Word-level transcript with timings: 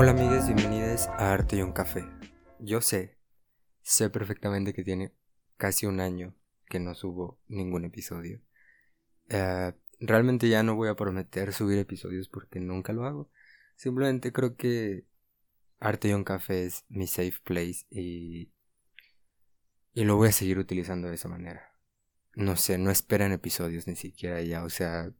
Hola 0.00 0.12
amigues, 0.12 0.46
bienvenidos 0.46 1.08
a 1.08 1.32
Arte 1.32 1.56
y 1.56 1.62
un 1.62 1.72
Café. 1.72 2.04
Yo 2.60 2.80
sé, 2.80 3.18
sé 3.82 4.10
perfectamente 4.10 4.72
que 4.72 4.84
tiene 4.84 5.12
casi 5.56 5.86
un 5.86 5.98
año 5.98 6.36
que 6.66 6.78
no 6.78 6.94
subo 6.94 7.40
ningún 7.48 7.84
episodio. 7.84 8.40
Eh, 9.28 9.72
realmente 9.98 10.48
ya 10.48 10.62
no 10.62 10.76
voy 10.76 10.88
a 10.88 10.94
prometer 10.94 11.52
subir 11.52 11.78
episodios 11.78 12.28
porque 12.28 12.60
nunca 12.60 12.92
lo 12.92 13.06
hago. 13.06 13.30
Simplemente 13.74 14.32
creo 14.32 14.56
que 14.56 15.04
Arte 15.80 16.08
y 16.08 16.12
un 16.12 16.24
Café 16.24 16.66
es 16.66 16.84
mi 16.88 17.06
safe 17.06 17.40
place 17.42 17.84
y, 17.90 18.52
y 19.94 20.04
lo 20.04 20.16
voy 20.16 20.28
a 20.28 20.32
seguir 20.32 20.58
utilizando 20.58 21.08
de 21.08 21.14
esa 21.14 21.28
manera. 21.28 21.72
No 22.34 22.56
sé, 22.56 22.78
no 22.78 22.90
esperen 22.90 23.32
episodios 23.32 23.86
ni 23.88 23.96
siquiera 23.96 24.40
ya, 24.42 24.62
o 24.62 24.70
sea, 24.70 25.12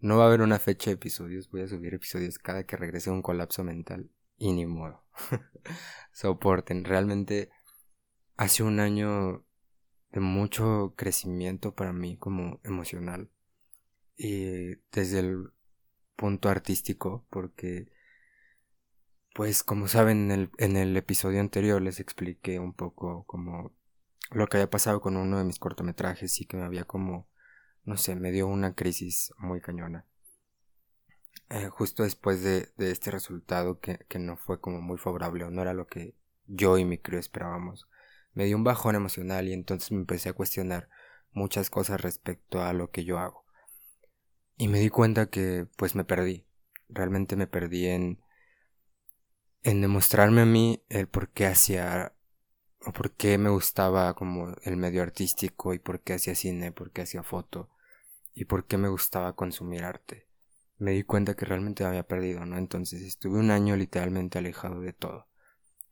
no 0.00 0.18
va 0.18 0.24
a 0.24 0.26
haber 0.26 0.42
una 0.42 0.58
fecha 0.58 0.90
de 0.90 0.94
episodios, 0.94 1.50
voy 1.50 1.62
a 1.62 1.68
subir 1.68 1.94
episodios 1.94 2.38
cada 2.38 2.64
que 2.64 2.76
regrese 2.76 3.10
un 3.10 3.22
colapso 3.22 3.64
mental 3.64 4.10
y 4.36 4.52
ni 4.52 4.66
modo. 4.66 5.04
Soporten, 6.12 6.84
realmente 6.84 7.50
hace 8.36 8.62
un 8.62 8.80
año 8.80 9.44
de 10.12 10.20
mucho 10.20 10.94
crecimiento 10.96 11.74
para 11.74 11.92
mí 11.92 12.16
como 12.16 12.60
emocional 12.64 13.30
y 14.16 14.76
desde 14.92 15.20
el 15.20 15.52
punto 16.16 16.48
artístico 16.48 17.26
porque 17.30 17.92
pues 19.34 19.62
como 19.62 19.88
saben 19.88 20.30
en 20.30 20.40
el, 20.40 20.50
en 20.56 20.76
el 20.76 20.96
episodio 20.96 21.40
anterior 21.40 21.82
les 21.82 22.00
expliqué 22.00 22.58
un 22.58 22.72
poco 22.72 23.24
como 23.26 23.74
lo 24.30 24.46
que 24.46 24.56
había 24.56 24.70
pasado 24.70 25.00
con 25.00 25.16
uno 25.16 25.38
de 25.38 25.44
mis 25.44 25.58
cortometrajes 25.58 26.40
y 26.40 26.46
que 26.46 26.56
me 26.56 26.64
había 26.64 26.84
como 26.84 27.28
no 27.86 27.96
sé 27.96 28.16
me 28.16 28.32
dio 28.32 28.46
una 28.46 28.74
crisis 28.74 29.32
muy 29.38 29.60
cañona. 29.60 30.04
Eh, 31.48 31.68
justo 31.68 32.02
después 32.02 32.42
de, 32.42 32.68
de 32.76 32.90
este 32.90 33.10
resultado 33.10 33.80
que, 33.80 33.98
que, 34.08 34.18
no 34.18 34.36
fue 34.36 34.60
como 34.60 34.80
muy 34.80 34.98
favorable 34.98 35.44
o 35.44 35.50
no 35.50 35.62
era 35.62 35.74
lo 35.74 35.86
que 35.86 36.14
yo 36.46 36.76
y 36.76 36.84
mi 36.84 36.98
crew 36.98 37.20
esperábamos 37.20 37.88
me 38.36 38.44
dio 38.44 38.56
un 38.56 38.64
bajón 38.64 38.94
emocional 38.94 39.48
y 39.48 39.54
entonces 39.54 39.90
me 39.92 39.98
empecé 39.98 40.28
a 40.28 40.34
cuestionar 40.34 40.90
muchas 41.32 41.70
cosas 41.70 42.02
respecto 42.02 42.62
a 42.62 42.74
lo 42.74 42.90
que 42.90 43.04
yo 43.04 43.18
hago. 43.18 43.46
Y 44.58 44.68
me 44.68 44.78
di 44.78 44.90
cuenta 44.90 45.30
que 45.30 45.66
pues 45.76 45.94
me 45.94 46.04
perdí. 46.04 46.46
Realmente 46.90 47.34
me 47.34 47.46
perdí 47.46 47.86
en 47.86 48.20
en 49.62 49.80
demostrarme 49.80 50.42
a 50.42 50.46
mí 50.46 50.84
el 50.90 51.08
por 51.08 51.30
qué 51.30 51.46
hacía 51.46 52.14
o 52.84 52.92
por 52.92 53.12
qué 53.12 53.38
me 53.38 53.48
gustaba 53.48 54.14
como 54.14 54.54
el 54.64 54.76
medio 54.76 55.02
artístico 55.02 55.72
y 55.72 55.78
por 55.78 56.02
qué 56.02 56.12
hacía 56.12 56.34
cine, 56.34 56.72
por 56.72 56.92
qué 56.92 57.02
hacía 57.02 57.22
foto 57.22 57.70
y 58.36 58.44
por 58.44 58.66
qué 58.66 58.76
me 58.76 58.88
gustaba 58.88 59.34
consumir 59.34 59.82
arte. 59.82 60.28
Me 60.76 60.92
di 60.92 61.04
cuenta 61.04 61.34
que 61.34 61.46
realmente 61.46 61.82
me 61.82 61.88
había 61.88 62.06
perdido, 62.06 62.44
¿no? 62.44 62.58
Entonces 62.58 63.00
estuve 63.00 63.38
un 63.38 63.50
año 63.50 63.76
literalmente 63.76 64.38
alejado 64.38 64.82
de 64.82 64.92
todo. 64.92 65.26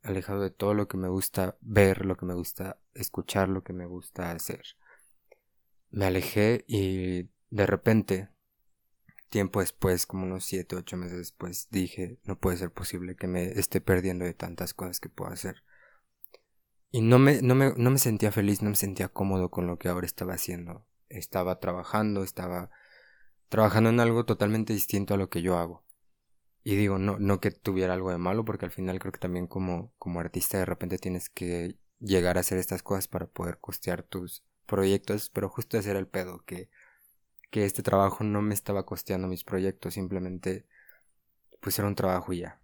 Alejado 0.02 0.42
de 0.42 0.50
todo 0.50 0.74
lo 0.74 0.86
que 0.86 0.98
me 0.98 1.08
gusta 1.08 1.56
ver, 1.62 2.04
lo 2.04 2.18
que 2.18 2.26
me 2.26 2.34
gusta 2.34 2.78
escuchar, 2.92 3.48
lo 3.48 3.64
que 3.64 3.72
me 3.72 3.86
gusta 3.86 4.30
hacer. 4.30 4.62
Me 5.90 6.04
alejé 6.04 6.66
y 6.68 7.30
de 7.48 7.66
repente 7.66 8.28
tiempo 9.30 9.60
después, 9.60 10.04
como 10.04 10.26
unos 10.26 10.44
7, 10.44 10.76
8 10.76 10.98
meses 10.98 11.16
después, 11.16 11.68
dije, 11.70 12.18
no 12.24 12.38
puede 12.38 12.58
ser 12.58 12.70
posible 12.70 13.16
que 13.16 13.26
me 13.26 13.58
esté 13.58 13.80
perdiendo 13.80 14.26
de 14.26 14.34
tantas 14.34 14.74
cosas 14.74 15.00
que 15.00 15.08
puedo 15.08 15.32
hacer. 15.32 15.64
Y 16.90 17.00
no 17.00 17.18
me, 17.18 17.40
no 17.40 17.54
me, 17.54 17.72
no 17.74 17.90
me 17.90 17.98
sentía 17.98 18.30
feliz, 18.32 18.60
no 18.60 18.68
me 18.68 18.76
sentía 18.76 19.08
cómodo 19.08 19.50
con 19.50 19.66
lo 19.66 19.78
que 19.78 19.88
ahora 19.88 20.06
estaba 20.06 20.34
haciendo. 20.34 20.86
Estaba 21.08 21.60
trabajando, 21.60 22.24
estaba 22.24 22.70
trabajando 23.48 23.90
en 23.90 24.00
algo 24.00 24.24
totalmente 24.24 24.72
distinto 24.72 25.14
a 25.14 25.16
lo 25.16 25.28
que 25.28 25.42
yo 25.42 25.58
hago. 25.58 25.84
Y 26.62 26.76
digo, 26.76 26.98
no, 26.98 27.18
no 27.18 27.40
que 27.40 27.50
tuviera 27.50 27.94
algo 27.94 28.10
de 28.10 28.18
malo, 28.18 28.44
porque 28.44 28.64
al 28.64 28.72
final 28.72 28.98
creo 28.98 29.12
que 29.12 29.18
también 29.18 29.46
como, 29.46 29.92
como 29.98 30.20
artista 30.20 30.58
de 30.58 30.64
repente 30.64 30.98
tienes 30.98 31.28
que 31.28 31.76
llegar 32.00 32.36
a 32.36 32.40
hacer 32.40 32.58
estas 32.58 32.82
cosas 32.82 33.08
para 33.08 33.26
poder 33.26 33.58
costear 33.58 34.02
tus 34.02 34.44
proyectos, 34.66 35.30
pero 35.30 35.48
justo 35.48 35.78
ese 35.78 35.90
era 35.90 35.98
el 35.98 36.08
pedo, 36.08 36.42
que 36.46 36.70
que 37.54 37.64
este 37.64 37.84
trabajo 37.84 38.24
no 38.24 38.42
me 38.42 38.52
estaba 38.52 38.84
costeando 38.84 39.28
mis 39.28 39.44
proyectos, 39.44 39.94
simplemente 39.94 40.66
pues 41.60 41.78
era 41.78 41.86
un 41.86 41.94
trabajo 41.94 42.32
y 42.32 42.40
ya. 42.40 42.60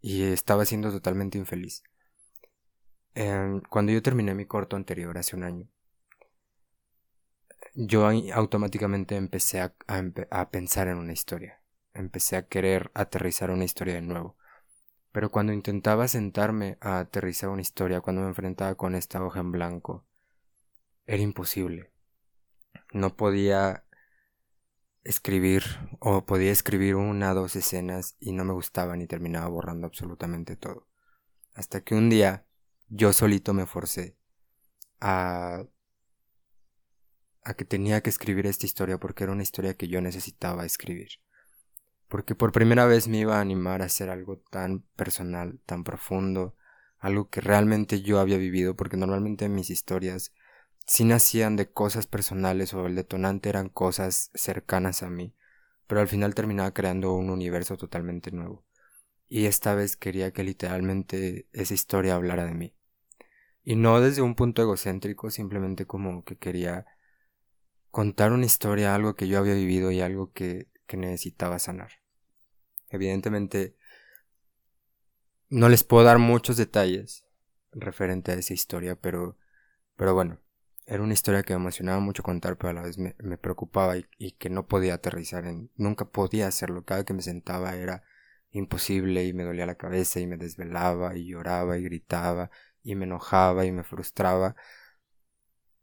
Y 0.00 0.22
estaba 0.22 0.64
siendo 0.64 0.90
totalmente 0.90 1.36
infeliz. 1.36 1.82
Em, 3.12 3.60
cuando 3.60 3.92
yo 3.92 4.00
terminé 4.00 4.34
mi 4.34 4.46
corto 4.46 4.74
anterior 4.74 5.18
hace 5.18 5.36
un 5.36 5.44
año, 5.44 5.68
yo 7.74 8.08
automáticamente 8.34 9.16
empecé 9.16 9.60
a, 9.60 9.74
pensar 10.50 10.88
en 10.88 10.98
una 10.98 11.12
historia. 11.12 11.62
Empecé 11.94 12.36
a 12.36 12.46
querer 12.46 12.90
aterrizar 12.94 13.50
una 13.50 13.64
historia 13.64 13.94
de 13.94 14.02
nuevo. 14.02 14.36
Pero 15.12 15.30
cuando 15.30 15.52
intentaba 15.52 16.08
sentarme 16.08 16.78
a 16.80 16.98
aterrizar 16.98 17.50
una 17.50 17.62
historia, 17.62 18.00
cuando 18.00 18.22
me 18.22 18.28
enfrentaba 18.28 18.74
con 18.74 18.94
esta 18.94 19.22
hoja 19.22 19.40
en 19.40 19.52
blanco, 19.52 20.06
era 21.06 21.22
imposible. 21.22 21.90
No 22.92 23.16
podía 23.16 23.84
escribir 25.04 25.64
o 25.98 26.24
podía 26.24 26.52
escribir 26.52 26.94
una 26.94 27.32
o 27.32 27.34
dos 27.34 27.56
escenas 27.56 28.16
y 28.20 28.32
no 28.32 28.44
me 28.44 28.52
gustaban 28.52 29.00
y 29.02 29.06
terminaba 29.06 29.48
borrando 29.48 29.86
absolutamente 29.86 30.56
todo. 30.56 30.86
Hasta 31.54 31.82
que 31.82 31.94
un 31.94 32.08
día 32.08 32.46
yo 32.88 33.12
solito 33.12 33.52
me 33.52 33.66
forcé 33.66 34.16
a 35.00 35.64
a 37.44 37.54
que 37.54 37.64
tenía 37.64 38.00
que 38.00 38.10
escribir 38.10 38.46
esta 38.46 38.66
historia 38.66 38.98
porque 38.98 39.24
era 39.24 39.32
una 39.32 39.42
historia 39.42 39.74
que 39.74 39.88
yo 39.88 40.00
necesitaba 40.00 40.64
escribir. 40.64 41.08
Porque 42.08 42.34
por 42.34 42.52
primera 42.52 42.86
vez 42.86 43.08
me 43.08 43.18
iba 43.18 43.38
a 43.38 43.40
animar 43.40 43.82
a 43.82 43.86
hacer 43.86 44.10
algo 44.10 44.38
tan 44.50 44.80
personal, 44.96 45.60
tan 45.66 45.82
profundo, 45.82 46.56
algo 46.98 47.30
que 47.30 47.40
realmente 47.40 48.02
yo 48.02 48.20
había 48.20 48.38
vivido, 48.38 48.76
porque 48.76 48.96
normalmente 48.96 49.48
mis 49.48 49.70
historias 49.70 50.32
sí 50.86 51.04
nacían 51.04 51.56
de 51.56 51.70
cosas 51.70 52.06
personales 52.06 52.74
o 52.74 52.86
el 52.86 52.94
detonante 52.94 53.48
eran 53.48 53.68
cosas 53.68 54.30
cercanas 54.34 55.02
a 55.02 55.10
mí, 55.10 55.34
pero 55.86 56.00
al 56.00 56.08
final 56.08 56.34
terminaba 56.34 56.72
creando 56.72 57.14
un 57.14 57.30
universo 57.30 57.76
totalmente 57.76 58.30
nuevo. 58.30 58.64
Y 59.28 59.46
esta 59.46 59.74
vez 59.74 59.96
quería 59.96 60.32
que 60.32 60.44
literalmente 60.44 61.48
esa 61.52 61.74
historia 61.74 62.14
hablara 62.14 62.44
de 62.44 62.54
mí. 62.54 62.74
Y 63.64 63.76
no 63.76 64.00
desde 64.00 64.22
un 64.22 64.34
punto 64.34 64.62
egocéntrico, 64.62 65.30
simplemente 65.30 65.86
como 65.86 66.24
que 66.24 66.36
quería 66.36 66.86
contar 67.92 68.32
una 68.32 68.46
historia, 68.46 68.94
algo 68.94 69.14
que 69.14 69.28
yo 69.28 69.38
había 69.38 69.54
vivido 69.54 69.92
y 69.92 70.00
algo 70.00 70.32
que, 70.32 70.68
que 70.88 70.96
necesitaba 70.96 71.60
sanar. 71.60 71.92
Evidentemente, 72.88 73.76
no 75.50 75.68
les 75.68 75.84
puedo 75.84 76.04
dar 76.04 76.18
muchos 76.18 76.56
detalles 76.56 77.24
referente 77.70 78.32
a 78.32 78.34
esa 78.34 78.54
historia, 78.54 78.96
pero, 78.96 79.38
pero 79.96 80.14
bueno, 80.14 80.40
era 80.86 81.02
una 81.02 81.12
historia 81.12 81.42
que 81.42 81.52
me 81.52 81.60
emocionaba 81.60 82.00
mucho 82.00 82.22
contar, 82.22 82.56
pero 82.56 82.70
a 82.70 82.72
la 82.72 82.82
vez 82.82 82.98
me, 82.98 83.14
preocupaba 83.38 83.96
y, 83.96 84.32
que 84.32 84.50
no 84.50 84.66
podía 84.66 84.94
aterrizar 84.94 85.46
en, 85.46 85.70
nunca 85.76 86.06
podía 86.06 86.48
hacerlo, 86.48 86.84
cada 86.84 87.04
que 87.04 87.14
me 87.14 87.22
sentaba 87.22 87.76
era 87.76 88.02
imposible 88.50 89.24
y 89.24 89.34
me 89.34 89.44
dolía 89.44 89.66
la 89.66 89.76
cabeza 89.76 90.20
y 90.20 90.26
me 90.26 90.38
desvelaba 90.38 91.16
y 91.16 91.26
lloraba 91.26 91.78
y 91.78 91.82
gritaba 91.82 92.50
y 92.82 92.94
me 92.94 93.04
enojaba 93.04 93.64
y 93.66 93.72
me 93.72 93.84
frustraba 93.84 94.56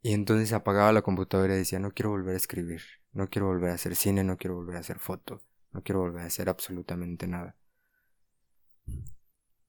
y 0.02 0.14
entonces 0.14 0.52
apagaba 0.52 0.92
la 0.92 1.02
computadora 1.02 1.54
y 1.54 1.58
decía 1.58 1.78
no 1.78 1.92
quiero 1.92 2.10
volver 2.10 2.34
a 2.34 2.38
escribir, 2.38 2.82
no 3.12 3.28
quiero 3.28 3.46
volver 3.46 3.70
a 3.70 3.74
hacer 3.74 3.96
cine, 3.96 4.24
no 4.24 4.36
quiero 4.36 4.56
volver 4.56 4.76
a 4.76 4.80
hacer 4.80 4.98
foto, 4.98 5.42
no 5.72 5.82
quiero 5.82 6.00
volver 6.00 6.22
a 6.22 6.26
hacer 6.26 6.48
absolutamente 6.48 7.26
nada. 7.26 7.56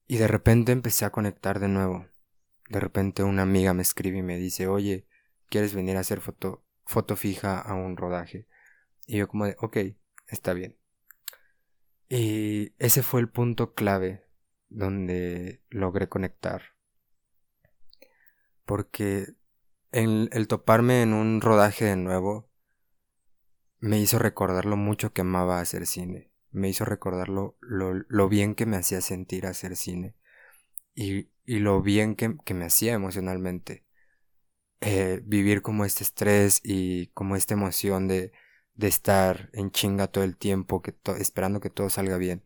Y 0.06 0.16
de 0.16 0.28
repente 0.28 0.72
empecé 0.72 1.04
a 1.04 1.10
conectar 1.10 1.60
de 1.60 1.68
nuevo. 1.68 2.06
De 2.68 2.80
repente 2.80 3.22
una 3.22 3.42
amiga 3.42 3.74
me 3.74 3.82
escribe 3.82 4.18
y 4.18 4.22
me 4.22 4.36
dice, 4.36 4.66
oye, 4.66 5.06
¿quieres 5.48 5.74
venir 5.74 5.96
a 5.96 6.00
hacer 6.00 6.20
foto, 6.20 6.64
foto 6.84 7.16
fija 7.16 7.60
a 7.60 7.74
un 7.74 7.96
rodaje? 7.96 8.46
Y 9.06 9.18
yo 9.18 9.28
como 9.28 9.46
de, 9.46 9.56
ok, 9.60 9.76
está 10.28 10.54
bien. 10.54 10.76
Y 12.08 12.74
ese 12.78 13.02
fue 13.02 13.20
el 13.20 13.30
punto 13.30 13.74
clave 13.74 14.26
donde 14.68 15.62
logré 15.70 16.08
conectar. 16.08 16.62
Porque 18.64 19.34
el, 19.92 20.30
el 20.32 20.48
toparme 20.48 21.02
en 21.02 21.12
un 21.12 21.40
rodaje 21.40 21.84
de 21.84 21.96
nuevo 21.96 22.52
me 23.82 23.98
hizo 23.98 24.20
recordar 24.20 24.64
lo 24.64 24.76
mucho 24.76 25.12
que 25.12 25.22
amaba 25.22 25.60
hacer 25.60 25.86
cine. 25.88 26.30
Me 26.52 26.68
hizo 26.68 26.84
recordar 26.84 27.28
lo, 27.28 27.56
bien 28.28 28.54
que 28.54 28.64
me 28.64 28.76
hacía 28.76 29.00
sentir 29.00 29.44
hacer 29.44 29.74
cine. 29.76 30.14
Y, 30.94 31.28
lo 31.46 31.82
bien 31.82 32.14
que, 32.14 32.28
me 32.54 32.64
hacía 32.64 32.94
emocionalmente. 32.94 33.84
Eh, 34.80 35.20
vivir 35.24 35.62
como 35.62 35.84
este 35.84 36.04
estrés 36.04 36.60
y 36.62 37.08
como 37.08 37.34
esta 37.34 37.54
emoción 37.54 38.06
de, 38.06 38.32
de 38.74 38.86
estar 38.86 39.50
en 39.52 39.72
chinga 39.72 40.06
todo 40.06 40.22
el 40.22 40.36
tiempo, 40.36 40.80
que 40.80 40.94
esperando 41.18 41.58
que 41.60 41.70
todo 41.70 41.90
salga 41.90 42.18
bien. 42.18 42.44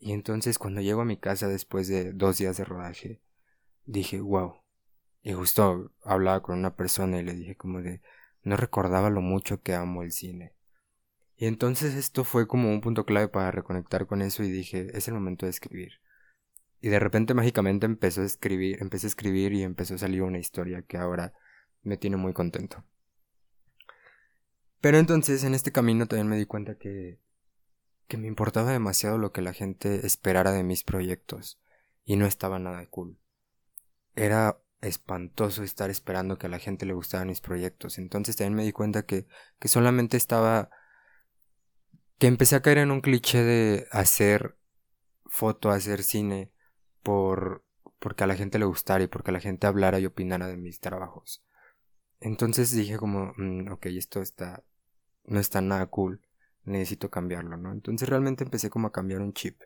Y 0.00 0.12
entonces 0.12 0.58
cuando 0.58 0.80
llego 0.80 1.02
a 1.02 1.04
mi 1.04 1.16
casa 1.16 1.46
después 1.46 1.86
de 1.86 2.12
dos 2.12 2.38
días 2.38 2.56
de 2.56 2.64
rodaje, 2.64 3.22
dije, 3.84 4.20
wow. 4.20 4.65
Y 5.26 5.32
justo 5.32 5.90
hablaba 6.04 6.40
con 6.40 6.56
una 6.56 6.76
persona 6.76 7.18
y 7.18 7.24
le 7.24 7.34
dije 7.34 7.56
como 7.56 7.82
de, 7.82 8.00
no 8.44 8.56
recordaba 8.56 9.10
lo 9.10 9.22
mucho 9.22 9.60
que 9.60 9.74
amo 9.74 10.04
el 10.04 10.12
cine. 10.12 10.54
Y 11.36 11.46
entonces 11.46 11.96
esto 11.96 12.22
fue 12.22 12.46
como 12.46 12.70
un 12.70 12.80
punto 12.80 13.04
clave 13.04 13.26
para 13.26 13.50
reconectar 13.50 14.06
con 14.06 14.22
eso 14.22 14.44
y 14.44 14.52
dije, 14.52 14.86
es 14.96 15.08
el 15.08 15.14
momento 15.14 15.44
de 15.44 15.50
escribir. 15.50 15.94
Y 16.80 16.90
de 16.90 17.00
repente 17.00 17.34
mágicamente 17.34 17.86
empezó 17.86 18.20
a 18.20 18.24
escribir, 18.24 18.78
empecé 18.80 19.08
a 19.08 19.08
escribir 19.08 19.52
y 19.52 19.64
empezó 19.64 19.96
a 19.96 19.98
salir 19.98 20.22
una 20.22 20.38
historia 20.38 20.82
que 20.82 20.96
ahora 20.96 21.32
me 21.82 21.96
tiene 21.96 22.16
muy 22.16 22.32
contento. 22.32 22.84
Pero 24.80 24.98
entonces 24.98 25.42
en 25.42 25.54
este 25.54 25.72
camino 25.72 26.06
también 26.06 26.28
me 26.28 26.36
di 26.36 26.46
cuenta 26.46 26.78
que 26.78 27.18
que 28.06 28.16
me 28.16 28.28
importaba 28.28 28.70
demasiado 28.70 29.18
lo 29.18 29.32
que 29.32 29.42
la 29.42 29.52
gente 29.52 30.06
esperara 30.06 30.52
de 30.52 30.62
mis 30.62 30.84
proyectos 30.84 31.60
y 32.04 32.14
no 32.14 32.26
estaba 32.26 32.60
nada 32.60 32.86
cool. 32.86 33.18
Era 34.14 34.60
espantoso 34.80 35.62
estar 35.62 35.90
esperando 35.90 36.38
que 36.38 36.46
a 36.46 36.50
la 36.50 36.58
gente 36.58 36.86
le 36.86 36.94
gustaran 36.94 37.28
mis 37.28 37.40
proyectos. 37.40 37.98
Entonces 37.98 38.36
también 38.36 38.54
me 38.54 38.64
di 38.64 38.72
cuenta 38.72 39.04
que, 39.04 39.26
que 39.58 39.68
solamente 39.68 40.16
estaba 40.16 40.70
que 42.18 42.26
empecé 42.26 42.56
a 42.56 42.62
caer 42.62 42.78
en 42.78 42.90
un 42.90 43.00
cliché 43.00 43.42
de 43.42 43.86
hacer 43.90 44.56
foto, 45.26 45.70
hacer 45.70 46.02
cine 46.02 46.50
por 47.02 47.64
porque 47.98 48.24
a 48.24 48.26
la 48.26 48.36
gente 48.36 48.58
le 48.58 48.66
gustara 48.66 49.04
y 49.04 49.06
porque 49.06 49.32
la 49.32 49.40
gente 49.40 49.66
hablara 49.66 49.98
y 49.98 50.06
opinara 50.06 50.46
de 50.46 50.56
mis 50.56 50.80
trabajos. 50.80 51.44
Entonces 52.20 52.70
dije 52.70 52.98
como, 52.98 53.32
mm, 53.36 53.72
ok, 53.72 53.86
esto 53.86 54.20
está, 54.20 54.64
no 55.24 55.40
está 55.40 55.60
nada 55.60 55.86
cool, 55.86 56.20
necesito 56.64 57.10
cambiarlo, 57.10 57.56
¿no? 57.56 57.72
Entonces 57.72 58.08
realmente 58.08 58.44
empecé 58.44 58.70
como 58.70 58.88
a 58.88 58.92
cambiar 58.92 59.20
un 59.20 59.32
chip. 59.32 59.60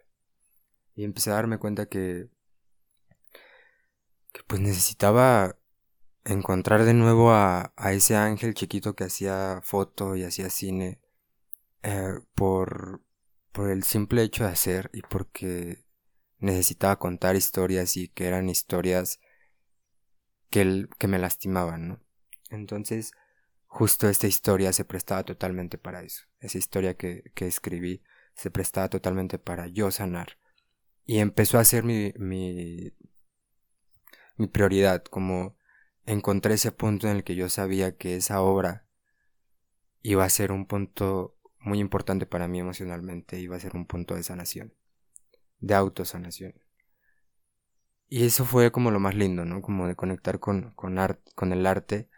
Y 0.94 1.04
empecé 1.04 1.30
a 1.30 1.34
darme 1.34 1.58
cuenta 1.58 1.86
que, 1.86 2.28
que 4.32 4.42
pues 4.46 4.60
necesitaba 4.60 5.56
encontrar 6.24 6.84
de 6.84 6.94
nuevo 6.94 7.32
a, 7.32 7.72
a 7.76 7.92
ese 7.92 8.16
ángel 8.16 8.54
chiquito 8.54 8.94
que 8.94 9.04
hacía 9.04 9.60
foto 9.62 10.16
y 10.16 10.24
hacía 10.24 10.50
cine 10.50 11.00
eh, 11.82 12.18
por, 12.34 13.02
por 13.52 13.70
el 13.70 13.84
simple 13.84 14.22
hecho 14.22 14.44
de 14.44 14.50
hacer 14.50 14.90
y 14.92 15.02
porque 15.02 15.84
necesitaba 16.38 16.98
contar 16.98 17.36
historias 17.36 17.96
y 17.96 18.08
que 18.08 18.26
eran 18.26 18.48
historias 18.48 19.20
que, 20.50 20.88
que 20.98 21.08
me 21.08 21.18
lastimaban, 21.18 21.88
¿no? 21.88 22.00
Entonces, 22.50 23.12
justo 23.66 24.08
esta 24.08 24.26
historia 24.26 24.72
se 24.72 24.84
prestaba 24.84 25.24
totalmente 25.24 25.78
para 25.78 26.02
eso. 26.02 26.24
Esa 26.40 26.58
historia 26.58 26.94
que, 26.94 27.30
que 27.34 27.46
escribí 27.46 28.02
se 28.34 28.50
prestaba 28.50 28.88
totalmente 28.88 29.38
para 29.38 29.68
yo 29.68 29.90
sanar. 29.90 30.38
Y 31.06 31.18
empezó 31.18 31.58
a 31.58 31.64
ser 31.64 31.84
mi, 31.84 32.12
mi, 32.16 32.92
mi 34.40 34.46
prioridad, 34.46 35.04
como 35.04 35.54
encontré 36.06 36.54
ese 36.54 36.72
punto 36.72 37.06
en 37.08 37.16
el 37.16 37.24
que 37.24 37.34
yo 37.34 37.50
sabía 37.50 37.96
que 37.96 38.16
esa 38.16 38.40
obra 38.40 38.86
iba 40.00 40.24
a 40.24 40.30
ser 40.30 40.50
un 40.50 40.66
punto 40.66 41.36
muy 41.58 41.78
importante 41.78 42.24
para 42.24 42.48
mí 42.48 42.58
emocionalmente, 42.58 43.38
iba 43.38 43.56
a 43.56 43.60
ser 43.60 43.76
un 43.76 43.84
punto 43.84 44.14
de 44.14 44.22
sanación, 44.22 44.72
de 45.58 45.74
autosanación. 45.74 46.54
Y 48.08 48.24
eso 48.24 48.46
fue 48.46 48.72
como 48.72 48.90
lo 48.90 48.98
más 48.98 49.14
lindo, 49.14 49.44
¿no? 49.44 49.60
Como 49.60 49.86
de 49.86 49.94
conectar 49.94 50.40
con, 50.40 50.72
con, 50.72 50.96
con 51.34 51.52
el 51.52 51.66
arte, 51.66 52.08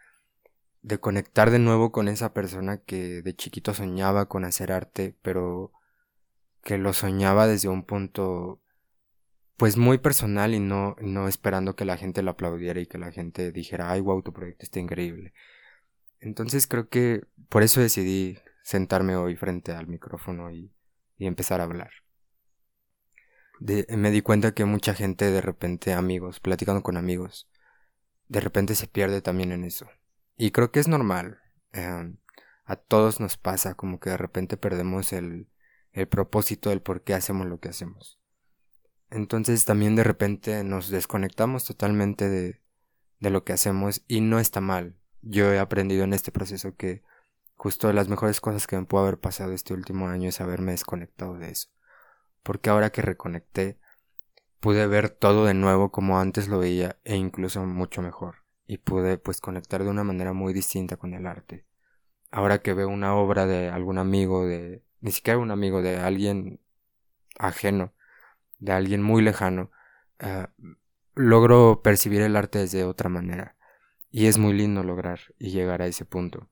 de 0.81 0.99
conectar 0.99 1.51
de 1.51 1.59
nuevo 1.59 1.91
con 1.91 2.07
esa 2.07 2.33
persona 2.33 2.77
que 2.77 3.21
de 3.21 3.35
chiquito 3.35 3.73
soñaba 3.73 4.29
con 4.29 4.45
hacer 4.45 4.71
arte, 4.71 5.17
pero 5.21 5.73
que 6.63 6.77
lo 6.77 6.93
soñaba 6.93 7.47
desde 7.47 7.67
un 7.67 7.83
punto 7.83 8.62
pues 9.57 9.77
muy 9.77 9.97
personal 9.97 10.53
y 10.53 10.59
no, 10.59 10.95
no 11.01 11.27
esperando 11.27 11.75
que 11.75 11.85
la 11.85 11.97
gente 11.97 12.23
lo 12.23 12.31
aplaudiera 12.31 12.79
y 12.79 12.87
que 12.87 12.97
la 12.97 13.11
gente 13.11 13.51
dijera, 13.51 13.91
ay, 13.91 14.01
wow, 14.01 14.21
tu 14.21 14.33
proyecto 14.33 14.63
está 14.63 14.79
increíble. 14.79 15.33
Entonces 16.19 16.67
creo 16.67 16.89
que 16.89 17.23
por 17.49 17.63
eso 17.63 17.81
decidí 17.81 18.37
sentarme 18.63 19.15
hoy 19.15 19.35
frente 19.35 19.73
al 19.73 19.87
micrófono 19.87 20.51
y, 20.51 20.73
y 21.17 21.27
empezar 21.27 21.61
a 21.61 21.65
hablar. 21.65 21.91
me 23.59 24.11
di 24.11 24.21
cuenta 24.21 24.53
que 24.53 24.65
mucha 24.65 24.93
gente 24.93 25.31
de 25.31 25.41
repente, 25.41 25.93
amigos, 25.93 26.39
platicando 26.39 26.81
con 26.83 26.97
amigos, 26.97 27.49
de 28.27 28.39
repente 28.39 28.75
se 28.75 28.87
pierde 28.87 29.21
también 29.21 29.51
en 29.51 29.63
eso. 29.63 29.87
Y 30.37 30.51
creo 30.51 30.71
que 30.71 30.79
es 30.79 30.87
normal. 30.87 31.39
Em, 31.71 32.17
a 32.65 32.75
todos 32.75 33.19
nos 33.19 33.37
pasa 33.37 33.75
como 33.75 33.99
que 33.99 34.09
de 34.09 34.17
repente 34.17 34.57
perdemos 34.57 35.13
el, 35.13 35.49
el 35.91 36.07
propósito 36.07 36.69
del 36.69 36.81
por 36.81 37.03
qué 37.03 37.13
hacemos 37.13 37.47
lo 37.47 37.59
que 37.59 37.69
hacemos. 37.69 38.19
Entonces 39.13 39.63
también 39.63 39.95
de 39.95 40.03
repente 40.03 40.63
nos 40.63 40.89
desconectamos 40.89 41.63
totalmente 41.63 42.29
de, 42.29 42.59
de 43.19 43.29
lo 43.29 43.43
que 43.43 43.53
hacemos 43.53 44.03
y 44.07 44.21
no 44.21 44.39
está 44.39 44.59
mal. 44.59 44.97
Yo 45.21 45.53
he 45.53 45.59
aprendido 45.59 46.03
en 46.03 46.13
este 46.13 46.31
proceso 46.31 46.75
que 46.75 47.03
Justo 47.63 47.93
las 47.93 48.09
mejores 48.09 48.41
cosas 48.41 48.67
que 48.67 48.77
me 48.77 48.85
pudo 48.85 49.03
haber 49.03 49.19
pasado 49.19 49.53
este 49.53 49.73
último 49.73 50.07
año 50.09 50.27
es 50.27 50.41
haberme 50.41 50.73
desconectado 50.73 51.37
de 51.37 51.51
eso. 51.51 51.69
Porque 52.41 52.69
ahora 52.69 52.89
que 52.89 53.01
reconecté, 53.01 53.79
pude 54.59 54.85
ver 54.87 55.09
todo 55.09 55.45
de 55.45 55.53
nuevo 55.53 55.89
como 55.89 56.19
antes 56.19 56.49
lo 56.49 56.59
veía 56.59 56.97
e 57.05 57.15
incluso 57.15 57.65
mucho 57.65 58.01
mejor. 58.01 58.43
Y 58.67 58.79
pude 58.79 59.17
pues 59.17 59.39
conectar 59.39 59.83
de 59.83 59.89
una 59.89 60.03
manera 60.03 60.33
muy 60.33 60.51
distinta 60.51 60.97
con 60.97 61.13
el 61.13 61.25
arte. 61.25 61.65
Ahora 62.31 62.61
que 62.61 62.73
veo 62.73 62.89
una 62.89 63.15
obra 63.15 63.45
de 63.45 63.69
algún 63.69 63.97
amigo, 63.97 64.45
de 64.45 64.83
ni 64.99 65.11
siquiera 65.11 65.39
un 65.39 65.51
amigo, 65.51 65.81
de 65.81 65.99
alguien 65.99 66.59
ajeno, 67.39 67.93
de 68.59 68.71
alguien 68.71 69.01
muy 69.01 69.21
lejano, 69.21 69.71
eh, 70.19 70.47
logro 71.15 71.81
percibir 71.83 72.21
el 72.21 72.35
arte 72.35 72.59
desde 72.59 72.83
otra 72.83 73.09
manera. 73.09 73.57
Y 74.09 74.27
es 74.27 74.37
muy 74.37 74.53
lindo 74.53 74.83
lograr 74.83 75.19
y 75.39 75.51
llegar 75.51 75.81
a 75.81 75.87
ese 75.87 76.05
punto. 76.05 76.49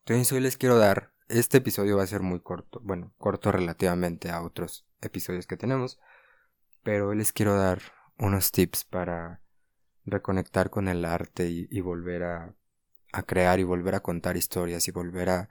Entonces 0.00 0.32
hoy 0.32 0.40
les 0.40 0.56
quiero 0.56 0.78
dar, 0.78 1.12
este 1.28 1.58
episodio 1.58 1.96
va 1.96 2.04
a 2.04 2.06
ser 2.06 2.22
muy 2.22 2.40
corto, 2.40 2.80
bueno, 2.84 3.12
corto 3.18 3.50
relativamente 3.50 4.30
a 4.30 4.42
otros 4.42 4.86
episodios 5.00 5.46
que 5.46 5.56
tenemos, 5.56 5.98
pero 6.84 7.08
hoy 7.08 7.16
les 7.16 7.32
quiero 7.32 7.56
dar 7.56 7.80
unos 8.18 8.52
tips 8.52 8.84
para 8.84 9.42
reconectar 10.04 10.70
con 10.70 10.86
el 10.86 11.04
arte 11.04 11.48
y, 11.50 11.80
volver 11.80 12.22
a, 12.22 12.54
a 13.12 13.22
crear 13.24 13.58
y 13.58 13.64
volver 13.64 13.96
a 13.96 14.00
contar 14.00 14.36
historias 14.36 14.86
y 14.86 14.92
volver 14.92 15.30
a 15.30 15.48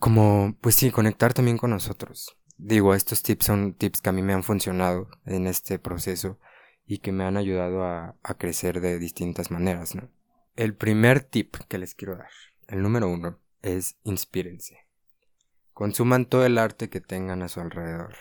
como 0.00 0.56
pues 0.60 0.76
sí 0.76 0.90
conectar 0.90 1.34
también 1.34 1.58
con 1.58 1.70
nosotros 1.70 2.38
digo 2.58 2.94
estos 2.94 3.22
tips 3.22 3.46
son 3.46 3.74
tips 3.74 4.02
que 4.02 4.10
a 4.10 4.12
mí 4.12 4.22
me 4.22 4.34
han 4.34 4.42
funcionado 4.42 5.08
en 5.24 5.46
este 5.46 5.78
proceso 5.78 6.38
y 6.86 6.98
que 6.98 7.12
me 7.12 7.24
han 7.24 7.36
ayudado 7.36 7.84
a, 7.84 8.16
a 8.22 8.34
crecer 8.34 8.80
de 8.80 8.98
distintas 8.98 9.50
maneras 9.50 9.94
¿no? 9.94 10.10
el 10.56 10.74
primer 10.74 11.20
tip 11.20 11.56
que 11.68 11.78
les 11.78 11.94
quiero 11.94 12.16
dar 12.16 12.30
el 12.68 12.82
número 12.82 13.08
uno 13.08 13.40
es 13.62 13.96
inspírense. 14.04 14.86
Consuman 15.72 16.26
todo 16.26 16.44
el 16.44 16.58
arte 16.58 16.90
que 16.90 17.00
tengan 17.00 17.42
a 17.42 17.48
su 17.48 17.60
alrededor. 17.60 18.14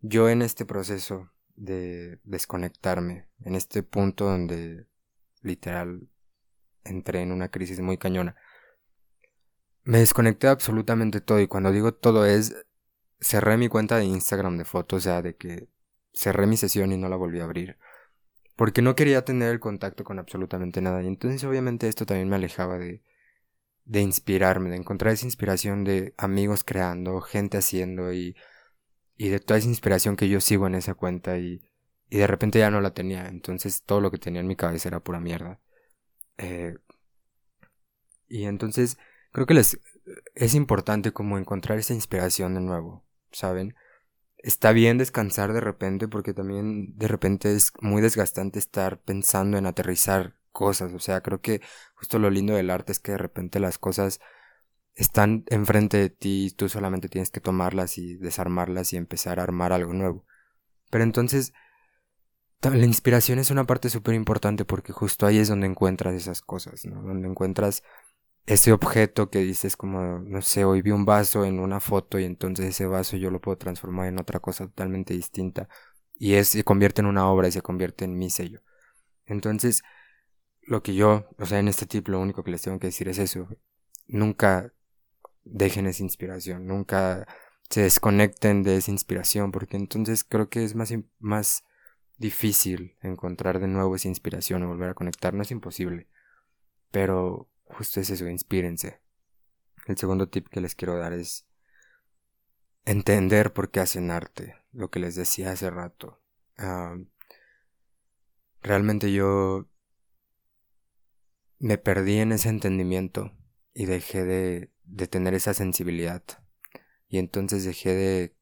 Yo 0.00 0.28
en 0.28 0.42
este 0.42 0.64
proceso 0.64 1.30
de 1.56 2.20
desconectarme, 2.24 3.28
en 3.44 3.54
este 3.54 3.82
punto 3.82 4.26
donde 4.26 4.86
literal 5.42 6.08
entré 6.84 7.22
en 7.22 7.32
una 7.32 7.50
crisis 7.50 7.80
muy 7.80 7.98
cañona, 7.98 8.36
me 9.82 9.98
desconecté 9.98 10.48
absolutamente 10.48 11.20
todo 11.20 11.40
y 11.40 11.48
cuando 11.48 11.72
digo 11.72 11.92
todo 11.94 12.24
es 12.26 12.54
cerré 13.24 13.56
mi 13.56 13.68
cuenta 13.68 13.96
de 13.96 14.04
Instagram 14.04 14.58
de 14.58 14.66
fotos, 14.66 14.98
o 14.98 15.00
sea, 15.00 15.22
de 15.22 15.34
que 15.34 15.68
cerré 16.12 16.46
mi 16.46 16.56
sesión 16.58 16.92
y 16.92 16.98
no 16.98 17.08
la 17.08 17.16
volví 17.16 17.40
a 17.40 17.44
abrir. 17.44 17.78
Porque 18.56 18.82
no 18.82 18.94
quería 18.94 19.24
tener 19.24 19.50
el 19.50 19.60
contacto 19.60 20.04
con 20.04 20.18
absolutamente 20.18 20.82
nada. 20.82 21.02
Y 21.02 21.06
entonces 21.08 21.42
obviamente 21.44 21.88
esto 21.88 22.06
también 22.06 22.28
me 22.28 22.36
alejaba 22.36 22.78
de, 22.78 23.02
de 23.84 24.00
inspirarme, 24.02 24.70
de 24.70 24.76
encontrar 24.76 25.14
esa 25.14 25.26
inspiración 25.26 25.84
de 25.84 26.14
amigos 26.18 26.64
creando, 26.64 27.20
gente 27.22 27.58
haciendo 27.58 28.12
y, 28.12 28.36
y 29.16 29.30
de 29.30 29.40
toda 29.40 29.58
esa 29.58 29.68
inspiración 29.68 30.16
que 30.16 30.28
yo 30.28 30.40
sigo 30.40 30.66
en 30.66 30.74
esa 30.76 30.94
cuenta 30.94 31.38
y, 31.38 31.62
y 32.10 32.18
de 32.18 32.26
repente 32.26 32.58
ya 32.58 32.70
no 32.70 32.80
la 32.80 32.94
tenía, 32.94 33.28
entonces 33.28 33.82
todo 33.84 34.00
lo 34.00 34.10
que 34.10 34.18
tenía 34.18 34.40
en 34.40 34.48
mi 34.48 34.56
cabeza 34.56 34.88
era 34.88 35.00
pura 35.00 35.20
mierda. 35.20 35.60
Eh, 36.38 36.76
y 38.28 38.44
entonces 38.44 38.98
creo 39.32 39.46
que 39.46 39.54
les 39.54 39.80
es 40.34 40.54
importante 40.54 41.12
como 41.12 41.38
encontrar 41.38 41.78
esa 41.78 41.94
inspiración 41.94 42.54
de 42.54 42.60
nuevo, 42.60 43.03
¿saben? 43.34 43.74
Está 44.38 44.72
bien 44.72 44.98
descansar 44.98 45.52
de 45.52 45.60
repente 45.60 46.08
porque 46.08 46.34
también 46.34 46.96
de 46.96 47.08
repente 47.08 47.54
es 47.54 47.72
muy 47.80 48.02
desgastante 48.02 48.58
estar 48.58 49.00
pensando 49.02 49.58
en 49.58 49.66
aterrizar 49.66 50.36
cosas. 50.52 50.92
O 50.94 50.98
sea, 50.98 51.20
creo 51.22 51.40
que 51.40 51.60
justo 51.94 52.18
lo 52.18 52.30
lindo 52.30 52.54
del 52.54 52.70
arte 52.70 52.92
es 52.92 53.00
que 53.00 53.12
de 53.12 53.18
repente 53.18 53.60
las 53.60 53.78
cosas 53.78 54.20
están 54.94 55.44
enfrente 55.48 55.96
de 55.98 56.10
ti 56.10 56.46
y 56.46 56.50
tú 56.50 56.68
solamente 56.68 57.08
tienes 57.08 57.30
que 57.30 57.40
tomarlas 57.40 57.98
y 57.98 58.16
desarmarlas 58.16 58.92
y 58.92 58.96
empezar 58.96 59.40
a 59.40 59.42
armar 59.42 59.72
algo 59.72 59.92
nuevo. 59.92 60.24
Pero 60.90 61.04
entonces, 61.04 61.52
la 62.62 62.84
inspiración 62.84 63.38
es 63.38 63.50
una 63.50 63.64
parte 63.64 63.90
súper 63.90 64.14
importante 64.14 64.64
porque 64.64 64.92
justo 64.92 65.26
ahí 65.26 65.38
es 65.38 65.48
donde 65.48 65.66
encuentras 65.66 66.14
esas 66.14 66.40
cosas, 66.40 66.84
¿no? 66.86 67.02
Donde 67.02 67.28
encuentras 67.28 67.82
ese 68.46 68.72
objeto 68.72 69.30
que 69.30 69.40
dices 69.40 69.76
como, 69.76 70.18
no 70.18 70.42
sé, 70.42 70.64
hoy 70.64 70.82
vi 70.82 70.90
un 70.90 71.04
vaso 71.04 71.44
en 71.44 71.60
una 71.60 71.80
foto 71.80 72.18
y 72.18 72.24
entonces 72.24 72.66
ese 72.66 72.86
vaso 72.86 73.16
yo 73.16 73.30
lo 73.30 73.40
puedo 73.40 73.56
transformar 73.56 74.08
en 74.08 74.18
otra 74.18 74.40
cosa 74.40 74.66
totalmente 74.66 75.14
distinta 75.14 75.68
y 76.14 76.34
es, 76.34 76.48
se 76.48 76.64
convierte 76.64 77.00
en 77.00 77.06
una 77.06 77.28
obra 77.30 77.48
y 77.48 77.52
se 77.52 77.62
convierte 77.62 78.04
en 78.04 78.18
mi 78.18 78.30
sello. 78.30 78.62
Entonces, 79.26 79.82
lo 80.62 80.82
que 80.82 80.94
yo, 80.94 81.28
o 81.38 81.46
sea, 81.46 81.58
en 81.58 81.68
este 81.68 81.86
tip 81.86 82.08
lo 82.08 82.20
único 82.20 82.44
que 82.44 82.50
les 82.50 82.62
tengo 82.62 82.78
que 82.78 82.88
decir 82.88 83.08
es 83.08 83.18
eso. 83.18 83.48
Nunca, 84.06 84.72
dejen 85.44 85.86
esa 85.86 86.02
inspiración, 86.02 86.66
nunca 86.66 87.26
se 87.70 87.82
desconecten 87.82 88.62
de 88.62 88.76
esa 88.76 88.90
inspiración, 88.90 89.52
porque 89.52 89.76
entonces 89.76 90.24
creo 90.24 90.48
que 90.48 90.64
es 90.64 90.74
más, 90.74 90.92
más 91.18 91.64
difícil 92.18 92.96
encontrar 93.02 93.60
de 93.60 93.68
nuevo 93.68 93.96
esa 93.96 94.08
inspiración 94.08 94.62
o 94.62 94.68
volver 94.68 94.90
a 94.90 94.94
conectar, 94.94 95.34
no 95.34 95.42
es 95.42 95.50
imposible, 95.50 96.08
pero 96.90 97.48
justo 97.64 98.00
es 98.00 98.10
eso, 98.10 98.28
inspírense. 98.28 99.00
El 99.86 99.98
segundo 99.98 100.28
tip 100.28 100.48
que 100.48 100.60
les 100.60 100.74
quiero 100.74 100.96
dar 100.98 101.12
es 101.12 101.46
entender 102.86 103.52
por 103.52 103.70
qué 103.70 103.80
hacen 103.80 104.10
arte, 104.10 104.56
lo 104.72 104.90
que 104.90 105.00
les 105.00 105.14
decía 105.16 105.52
hace 105.52 105.70
rato. 105.70 106.20
realmente 108.62 109.12
yo 109.12 109.68
me 111.58 111.78
perdí 111.78 112.18
en 112.18 112.32
ese 112.32 112.48
entendimiento 112.48 113.32
y 113.72 113.86
dejé 113.86 114.24
de, 114.24 114.70
de 114.84 115.06
tener 115.06 115.34
esa 115.34 115.54
sensibilidad. 115.54 116.22
Y 117.08 117.18
entonces 117.18 117.64
dejé 117.64 117.94
de, 117.94 118.36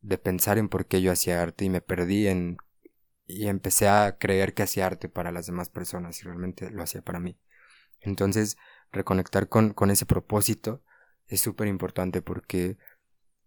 de 0.00 0.18
pensar 0.18 0.58
en 0.58 0.68
por 0.68 0.86
qué 0.86 1.02
yo 1.02 1.12
hacía 1.12 1.42
arte 1.42 1.64
y 1.64 1.70
me 1.70 1.80
perdí 1.80 2.28
en... 2.28 2.58
y 3.26 3.48
empecé 3.48 3.88
a 3.88 4.18
creer 4.18 4.54
que 4.54 4.64
hacía 4.64 4.86
arte 4.86 5.08
para 5.08 5.32
las 5.32 5.46
demás 5.46 5.70
personas 5.70 6.20
y 6.20 6.24
realmente 6.24 6.70
lo 6.70 6.82
hacía 6.82 7.02
para 7.02 7.20
mí. 7.20 7.38
Entonces, 8.00 8.56
reconectar 8.92 9.48
con, 9.48 9.72
con 9.72 9.90
ese 9.90 10.06
propósito 10.06 10.82
es 11.28 11.40
súper 11.40 11.68
importante 11.68 12.22
porque 12.22 12.76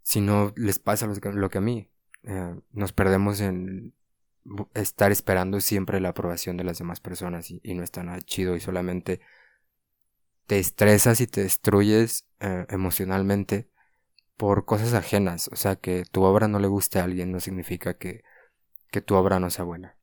si 0.03 0.21
no 0.21 0.53
les 0.55 0.79
pasa 0.79 1.07
lo 1.07 1.49
que, 1.49 1.57
a 1.57 1.61
mí, 1.61 1.89
eh, 2.23 2.55
nos 2.71 2.93
perdemos 2.93 3.41
en 3.41 3.93
estar 4.73 5.11
esperando 5.11 5.61
siempre 5.61 5.99
la 5.99 6.09
aprobación 6.09 6.57
de 6.57 6.63
las 6.63 6.79
demás 6.79 6.99
personas 6.99 7.51
y, 7.51 7.61
no 7.75 7.83
está 7.83 8.03
nada 8.03 8.19
chido 8.21 8.55
y 8.55 8.59
solamente 8.59 9.21
te 10.47 10.57
estresas 10.57 11.21
y 11.21 11.27
te 11.27 11.43
destruyes 11.43 12.25
eh, 12.39 12.65
emocionalmente 12.69 13.69
por 14.35 14.65
cosas 14.65 14.93
ajenas. 14.93 15.49
O 15.51 15.55
sea, 15.55 15.75
que 15.75 16.05
tu 16.05 16.23
obra 16.23 16.47
no 16.47 16.59
le 16.59 16.67
guste 16.67 16.99
a 16.99 17.03
alguien 17.03 17.31
no 17.31 17.39
significa 17.39 17.95
que, 17.95 18.23
que 18.89 19.01
tu 19.01 19.15
obra 19.15 19.39
no 19.39 19.49
sea 19.49 19.65
buena. 19.65 19.97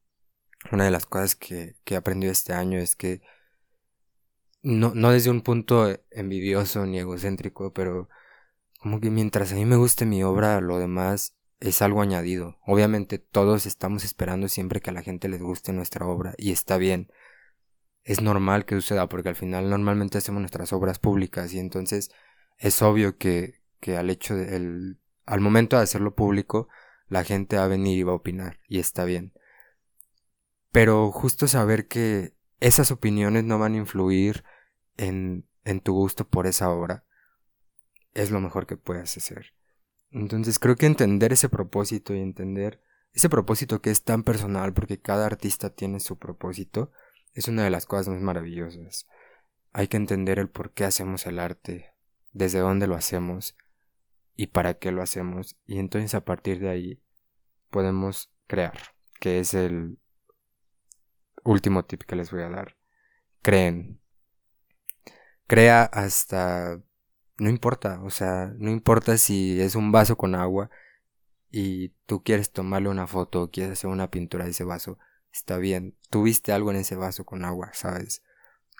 Una 0.71 0.85
de 0.85 0.91
las 0.91 1.07
cosas 1.07 1.35
que, 1.35 1.76
que 1.85 1.95
he 1.95 1.97
aprendido 1.97 2.33
este 2.33 2.53
año 2.53 2.79
es 2.79 2.97
que 2.97 3.23
no, 4.66 4.92
no 4.96 5.12
desde 5.12 5.30
un 5.30 5.42
punto 5.42 5.96
envidioso 6.11 6.87
ni 6.87 6.99
egocéntrico, 6.99 7.73
pero 7.73 8.08
como 8.80 9.00
que 9.00 9.11
mientras 9.11 9.52
a 9.52 9.54
mí 9.54 9.64
me 9.64 9.76
guste 9.76 10.06
mi 10.06 10.25
obra, 10.25 10.61
lo 10.61 10.78
demás 10.78 11.37
es 11.61 11.82
algo 11.82 12.02
añadido. 12.02 12.58
Obviamente 12.66 13.18
todos 13.18 13.64
estamos 13.64 14.04
esperando 14.04 14.49
siempre 14.49 14.80
que 14.80 14.90
a 14.90 14.92
la 14.92 15.02
gente 15.02 15.28
les 15.28 15.40
guste 15.40 15.73
nuestra 15.73 16.06
obra 16.06 16.35
y 16.37 16.50
está 16.50 16.78
bien. 16.78 17.12
Es 18.02 18.20
normal 18.20 18.64
que 18.64 18.75
suceda 18.75 19.08
porque 19.08 19.28
al 19.28 19.37
final 19.37 19.70
normalmente 19.70 20.18
hacemos 20.18 20.40
nuestras 20.40 20.73
obras 20.73 20.99
públicas 20.99 21.54
y 21.54 21.61
entonces 21.61 22.11
es 22.58 22.82
obvio 22.82 23.18
que, 23.18 23.62
que 23.78 23.96
al 23.96 24.11
hecho 24.11 24.35
de 24.35 24.96
al 25.26 25.40
momento 25.40 25.76
de 25.76 25.85
hacerlo 25.85 26.16
público 26.16 26.68
la 27.08 27.23
gente 27.23 27.56
va 27.56 27.64
a 27.64 27.68
venir 27.68 27.99
y 27.99 28.02
va 28.02 28.12
a 28.12 28.16
opinar 28.16 28.58
y 28.66 28.80
está 28.80 29.04
bien. 29.04 29.32
Pero 30.73 31.12
justo 31.12 31.46
saber 31.46 31.87
que 31.87 32.35
esas 32.58 32.90
opiniones 32.90 33.44
no 33.44 33.61
van 33.61 33.75
a 33.75 33.78
influir 33.78 34.44
en, 34.97 35.47
en 35.65 35.81
tu 35.81 35.95
gusto 35.95 36.26
por 36.26 36.47
esa 36.47 36.71
obra 36.71 37.05
es 38.15 38.31
lo 38.31 38.41
mejor 38.41 38.67
que 38.67 38.76
puedes 38.76 39.17
hacer. 39.17 39.55
Entonces 40.11 40.59
creo 40.59 40.76
que 40.76 40.87
entender 40.87 41.33
ese 41.33 41.49
propósito 41.49 42.15
y 42.15 42.21
entender 42.21 42.81
ese 43.12 43.29
propósito 43.29 43.81
que 43.81 43.91
es 43.91 44.03
tan 44.03 44.23
personal 44.23 44.73
porque 44.73 45.00
cada 45.00 45.26
artista 45.26 45.71
tiene 45.71 46.00
su 46.00 46.19
propósito 46.19 46.93
es 47.35 47.49
una 47.49 47.65
de 47.65 47.71
las 47.71 47.85
cosas 47.85 48.09
más 48.09 48.23
maravillosas. 48.23 49.07
Hay 49.73 49.88
que 49.88 49.99
entender 49.99 50.38
el 50.38 50.49
por 50.49 50.73
qué 50.73 50.85
hacemos 50.85 51.26
el 51.26 51.38
arte, 51.38 51.93
desde 52.33 52.61
dónde 52.61 52.87
lo 52.87 52.95
hacemos 52.95 53.57
y 54.35 54.49
para 54.49 54.75
qué 54.75 54.91
lo 54.91 55.03
hacemos 55.03 55.59
y 55.67 55.79
entonces 55.79 56.15
a 56.15 56.25
partir 56.25 56.61
de 56.61 56.71
ahí 56.71 57.03
podemos 57.71 58.33
crear, 58.47 58.79
que 59.21 59.38
es 59.38 59.53
el 59.53 59.99
último 61.45 61.85
tip 61.85 62.03
que 62.03 62.17
les 62.17 62.31
voy 62.31 62.43
a 62.43 62.49
dar. 62.49 62.76
Creen. 63.43 64.00
Crea 65.47 65.85
hasta 65.85 66.81
no 67.38 67.50
importa, 67.50 68.00
o 68.03 68.11
sea, 68.11 68.53
no 68.59 68.71
importa 68.71 69.19
si 69.19 69.61
es 69.61 69.75
un 69.75 69.93
vaso 69.93 70.17
con 70.17 70.35
agua 70.35 70.71
y 71.50 71.91
tú 72.07 72.23
quieres 72.23 72.50
tomarle 72.53 72.88
una 72.88 73.07
foto 73.07 73.43
o 73.43 73.50
quieres 73.50 73.73
hacer 73.75 73.91
una 73.91 74.11
pintura 74.11 74.45
de 74.45 74.53
ese 74.53 74.65
vaso, 74.65 74.99
está 75.33 75.59
bien, 75.59 75.97
tuviste 76.11 76.53
algo 76.53 76.71
en 76.71 76.79
ese 76.79 76.97
vaso 76.97 77.25
con 77.25 77.45
agua, 77.45 77.71
¿sabes? 77.75 78.23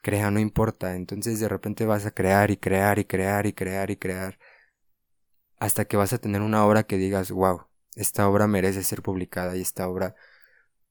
Crea, 0.03 0.31
no 0.31 0.41
importa, 0.41 0.97
entonces 0.97 1.41
de 1.41 1.49
repente 1.49 1.87
vas 1.87 2.07
a 2.07 2.13
crear 2.13 2.51
y 2.51 2.57
crear 2.57 2.99
y 2.99 3.05
crear 3.05 3.47
y 3.47 3.53
crear 3.53 3.91
y 3.91 3.97
crear 3.97 4.39
hasta 5.59 5.85
que 5.87 5.97
vas 5.97 6.13
a 6.13 6.19
tener 6.19 6.43
una 6.43 6.65
obra 6.67 6.85
que 6.85 6.97
digas, 6.99 7.31
wow, 7.31 7.67
esta 7.95 8.29
obra 8.29 8.47
merece 8.47 8.83
ser 8.83 9.03
publicada 9.03 9.57
y 9.57 9.63
esta 9.63 9.89
obra 9.89 10.15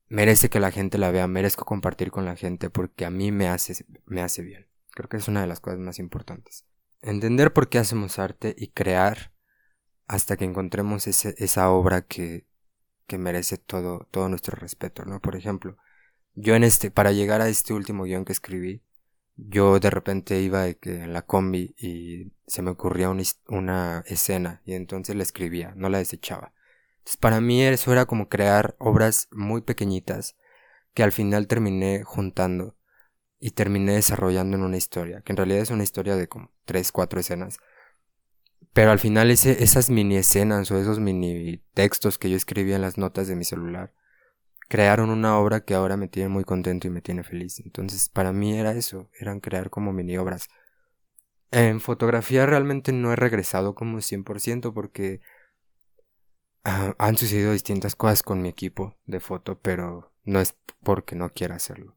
merece 0.08 0.50
que 0.50 0.60
la 0.60 0.72
gente 0.72 0.98
la 0.98 1.12
vea, 1.12 1.28
merezco 1.28 1.66
compartir 1.66 2.12
con 2.12 2.26
la 2.26 2.36
gente 2.36 2.70
porque 2.70 3.06
a 3.06 3.12
mí 3.12 3.32
me 3.32 3.48
hace, 3.48 3.86
me 4.06 4.22
hace 4.22 4.42
bien. 4.44 4.68
Creo 4.96 5.08
que 5.08 5.18
es 5.18 5.28
una 5.28 5.42
de 5.42 5.48
las 5.48 5.60
cosas 5.60 5.80
más 5.80 6.00
importantes 6.00 6.66
entender 7.06 7.54
por 7.54 7.70
qué 7.70 7.78
hacemos 7.78 8.20
arte 8.20 8.56
y 8.58 8.70
crear 8.70 9.32
hasta 10.08 10.38
que 10.38 10.46
encontremos 10.46 11.08
esa 11.08 11.70
obra 11.70 12.02
que, 12.02 12.48
que 13.08 13.18
merece 13.18 13.58
todo, 13.58 14.08
todo 14.12 14.28
nuestro 14.30 14.56
respeto, 14.56 15.06
¿no? 15.06 15.20
Por 15.20 15.36
ejemplo, 15.36 15.78
yo 16.34 16.56
en 16.56 16.64
este, 16.64 16.92
para 16.92 17.12
llegar 17.12 17.42
a 17.42 17.48
este 17.48 17.74
último 17.74 18.04
guion 18.04 18.26
que 18.26 18.34
escribí, 18.34 18.84
yo 19.36 19.80
de 19.80 19.90
repente 19.90 20.42
iba 20.42 20.68
en 20.68 21.14
la 21.14 21.24
combi 21.24 21.76
y 21.78 22.32
se 22.48 22.62
me 22.62 22.72
ocurría 22.72 23.10
una, 23.10 23.24
una 23.48 24.04
escena 24.08 24.62
y 24.66 24.74
entonces 24.74 25.16
la 25.16 25.24
escribía, 25.24 25.74
no 25.76 25.90
la 25.90 26.00
desechaba. 26.00 26.54
Entonces 27.00 27.18
para 27.18 27.42
mí 27.42 27.64
eso 27.64 27.92
era 27.92 28.06
como 28.06 28.30
crear 28.30 28.76
obras 28.80 29.28
muy 29.32 29.62
pequeñitas 29.62 30.36
que 30.94 31.04
al 31.04 31.12
final 31.12 31.48
terminé 31.48 32.04
juntando 32.04 32.75
y 33.46 33.52
terminé 33.52 33.94
desarrollando 33.94 34.58
en 34.58 34.64
una 34.64 34.76
historia, 34.76 35.22
que 35.22 35.32
en 35.32 35.38
realidad 35.38 35.60
es 35.60 35.70
una 35.70 35.84
historia 35.84 36.16
de 36.16 36.28
como 36.28 36.52
tres, 36.66 36.92
cuatro 36.92 37.20
escenas. 37.20 37.60
Pero 38.74 38.90
al 38.90 38.98
final 38.98 39.30
ese, 39.30 39.64
esas 39.64 39.92
mini 39.92 40.18
escenas 40.18 40.72
o 40.72 40.80
esos 40.80 41.00
mini 41.00 41.62
textos 41.76 42.18
que 42.18 42.32
yo 42.32 42.38
escribía 42.38 42.76
en 42.76 42.82
las 42.82 42.98
notas 42.98 43.28
de 43.28 43.36
mi 43.36 43.46
celular 43.46 43.94
crearon 44.68 45.12
una 45.12 45.38
obra 45.38 45.64
que 45.64 45.76
ahora 45.76 45.96
me 45.96 46.08
tiene 46.08 46.28
muy 46.28 46.44
contento 46.44 46.88
y 46.88 46.90
me 46.90 47.04
tiene 47.04 47.24
feliz. 47.24 47.60
Entonces 47.60 48.10
para 48.10 48.34
mí 48.34 48.58
era 48.58 48.72
eso, 48.72 49.12
eran 49.20 49.40
crear 49.42 49.70
como 49.70 49.94
mini 49.94 50.18
obras. 50.18 50.50
En 51.52 51.82
fotografía 51.82 52.48
realmente 52.48 52.94
no 52.94 53.14
he 53.14 53.16
regresado 53.16 53.76
como 53.76 54.00
100% 54.00 54.74
porque 54.74 55.22
ah, 56.64 56.96
han 56.98 57.16
sucedido 57.16 57.52
distintas 57.52 57.96
cosas 57.96 58.24
con 58.24 58.42
mi 58.42 58.50
equipo 58.50 58.98
de 59.06 59.20
foto, 59.20 59.60
pero 59.60 60.12
no 60.24 60.40
es 60.40 60.56
porque 60.82 61.16
no 61.16 61.30
quiera 61.30 61.58
hacerlo 61.58 61.96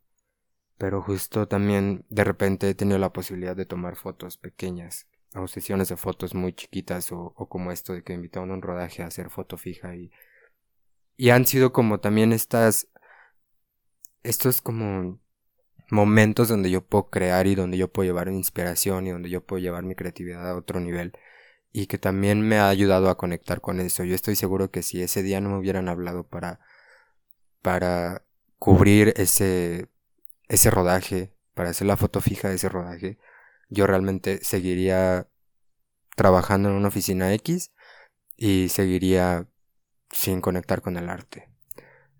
pero 0.79 1.03
justo 1.03 1.49
también 1.49 2.05
de 2.09 2.25
repente 2.25 2.71
he 2.71 2.75
tenido 2.75 2.99
la 2.99 3.13
posibilidad 3.13 3.57
de 3.57 3.67
tomar 3.67 3.97
fotos 3.97 4.39
pequeñas, 4.39 5.09
o 5.35 5.45
de 5.45 5.97
fotos 5.97 6.35
muy 6.35 6.53
chiquitas, 6.55 7.13
o, 7.13 7.35
como 7.49 7.73
esto 7.73 7.93
de 7.93 8.03
que 8.03 8.13
me 8.13 8.19
invitaron 8.19 8.51
a 8.51 8.55
un 8.55 8.63
rodaje 8.63 9.03
a 9.03 9.07
hacer 9.07 9.29
foto 9.29 9.59
fija 9.59 9.95
y, 9.97 10.11
y 11.17 11.31
han 11.31 11.47
sido 11.47 11.73
como 11.73 12.01
también 12.01 12.33
estas, 12.33 12.89
estos 14.23 14.63
como 14.63 15.21
momentos 15.91 16.49
donde 16.49 16.71
yo 16.71 16.87
puedo 16.87 17.11
crear 17.11 17.47
y 17.47 17.55
donde 17.55 17.77
yo 17.77 17.93
puedo 17.93 18.07
llevar 18.07 18.29
inspiración 18.29 19.07
y 19.07 19.11
donde 19.11 19.31
yo 19.31 19.45
puedo 19.45 19.61
llevar 19.61 19.83
mi 19.83 19.95
creatividad 19.95 20.49
a 20.49 20.57
otro 20.57 20.81
nivel 20.81 21.13
y 21.73 21.87
que 21.87 21.99
también 21.99 22.41
me 22.41 22.59
ha 22.59 22.69
ayudado 22.69 23.11
a 23.11 23.17
conectar 23.17 23.61
con 23.61 23.81
eso. 23.81 24.05
Yo 24.05 24.15
estoy 24.15 24.37
seguro 24.37 24.71
que 24.71 24.83
si 24.83 25.03
ese 25.03 25.23
día 25.23 25.41
no 25.41 25.51
me 25.51 25.59
hubieran 25.59 25.89
hablado 25.89 26.25
para 26.25 26.61
para 27.63 28.25
cubrir 28.59 29.15
ese 29.17 29.89
ese 30.49 30.71
rodaje, 30.71 31.35
para 31.55 31.71
hacer 31.71 31.87
la 31.87 31.97
foto 31.97 32.21
fija 32.21 32.49
de 32.49 32.57
ese 32.57 32.69
rodaje, 32.69 33.19
yo 33.69 33.87
realmente 33.87 34.41
seguiría 34.43 35.29
trabajando 36.17 36.69
en 36.69 36.77
una 36.77 36.89
oficina 36.89 37.33
X 37.35 37.73
y 38.37 38.69
seguiría 38.69 39.49
sin 40.11 40.41
conectar 40.41 40.81
con 40.81 40.97
el 40.97 41.09
arte. 41.11 41.51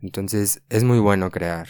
Entonces 0.01 0.63
es 0.69 0.85
muy 0.85 0.99
bueno 0.99 1.31
crear. 1.31 1.69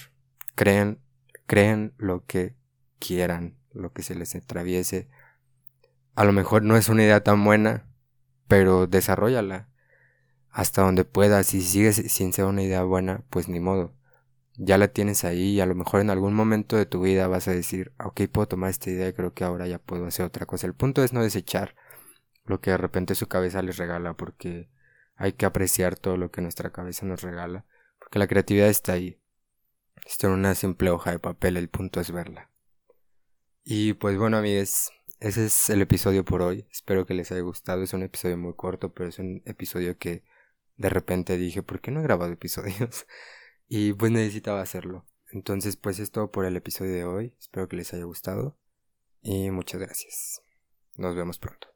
Creen, 0.54 1.00
creen 1.46 1.94
lo 1.96 2.24
que 2.26 2.56
quieran, 2.98 3.58
lo 3.72 3.92
que 3.92 4.02
se 4.02 4.14
les 4.14 4.34
atraviese. 4.34 5.08
A 6.14 6.24
lo 6.24 6.32
mejor 6.32 6.62
no 6.64 6.76
es 6.76 6.88
una 6.88 7.04
idea 7.04 7.22
tan 7.22 7.44
buena, 7.44 7.86
pero 8.48 8.86
desarrollala 8.86 9.68
hasta 10.50 10.82
donde 10.82 11.04
puedas. 11.04 11.46
Si 11.46 11.62
sigues 11.62 11.96
sin 11.96 12.32
ser 12.32 12.46
una 12.46 12.62
idea 12.62 12.82
buena, 12.82 13.24
pues 13.30 13.48
ni 13.48 13.60
modo 13.60 13.97
ya 14.58 14.76
la 14.76 14.88
tienes 14.88 15.24
ahí 15.24 15.54
y 15.54 15.60
a 15.60 15.66
lo 15.66 15.74
mejor 15.74 16.00
en 16.00 16.10
algún 16.10 16.34
momento 16.34 16.76
de 16.76 16.84
tu 16.84 17.00
vida 17.00 17.28
vas 17.28 17.46
a 17.48 17.52
decir, 17.52 17.92
ok, 18.04 18.22
puedo 18.30 18.48
tomar 18.48 18.70
esta 18.70 18.90
idea 18.90 19.08
y 19.08 19.12
creo 19.12 19.32
que 19.32 19.44
ahora 19.44 19.66
ya 19.68 19.78
puedo 19.78 20.04
hacer 20.06 20.26
otra 20.26 20.46
cosa. 20.46 20.66
El 20.66 20.74
punto 20.74 21.04
es 21.04 21.12
no 21.12 21.22
desechar 21.22 21.76
lo 22.44 22.60
que 22.60 22.72
de 22.72 22.76
repente 22.76 23.14
su 23.14 23.28
cabeza 23.28 23.62
les 23.62 23.76
regala 23.76 24.14
porque 24.14 24.68
hay 25.14 25.32
que 25.32 25.46
apreciar 25.46 25.96
todo 25.96 26.16
lo 26.16 26.30
que 26.30 26.40
nuestra 26.40 26.70
cabeza 26.70 27.06
nos 27.06 27.22
regala 27.22 27.66
porque 28.00 28.18
la 28.18 28.26
creatividad 28.26 28.68
está 28.68 28.94
ahí. 28.94 29.20
Está 30.04 30.26
en 30.26 30.34
una 30.34 30.54
simple 30.54 30.90
hoja 30.90 31.12
de 31.12 31.18
papel, 31.18 31.56
el 31.56 31.68
punto 31.68 32.00
es 32.00 32.10
verla. 32.10 32.50
Y 33.64 33.92
pues 33.92 34.16
bueno 34.18 34.38
amigos, 34.38 34.90
ese 35.20 35.46
es 35.46 35.70
el 35.70 35.82
episodio 35.82 36.24
por 36.24 36.42
hoy. 36.42 36.66
Espero 36.72 37.06
que 37.06 37.14
les 37.14 37.30
haya 37.30 37.42
gustado. 37.42 37.82
Es 37.82 37.92
un 37.92 38.02
episodio 38.02 38.36
muy 38.36 38.54
corto, 38.54 38.92
pero 38.92 39.08
es 39.08 39.18
un 39.18 39.42
episodio 39.44 39.98
que 39.98 40.24
de 40.76 40.88
repente 40.88 41.36
dije, 41.36 41.62
¿por 41.62 41.80
qué 41.80 41.90
no 41.90 42.00
he 42.00 42.04
grabado 42.04 42.32
episodios? 42.32 43.06
Y 43.68 43.92
pues 43.92 44.10
necesitaba 44.12 44.62
hacerlo. 44.62 45.06
Entonces, 45.30 45.76
pues 45.76 45.98
es 45.98 46.10
todo 46.10 46.30
por 46.30 46.46
el 46.46 46.56
episodio 46.56 46.92
de 46.94 47.04
hoy. 47.04 47.34
Espero 47.38 47.68
que 47.68 47.76
les 47.76 47.92
haya 47.92 48.04
gustado. 48.04 48.56
Y 49.20 49.50
muchas 49.50 49.80
gracias. 49.80 50.42
Nos 50.96 51.14
vemos 51.14 51.38
pronto. 51.38 51.67